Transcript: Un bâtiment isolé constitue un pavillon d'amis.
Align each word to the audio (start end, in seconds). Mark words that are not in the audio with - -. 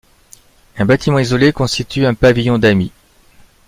Un 0.79 0.85
bâtiment 0.85 1.19
isolé 1.19 1.53
constitue 1.53 2.07
un 2.07 2.15
pavillon 2.15 2.57
d'amis. 2.57 2.91